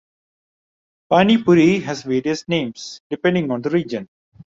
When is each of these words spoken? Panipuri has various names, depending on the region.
Panipuri 1.11 1.83
has 1.83 2.01
various 2.01 2.47
names, 2.47 3.01
depending 3.11 3.51
on 3.51 3.61
the 3.61 3.69
region. 3.69 4.09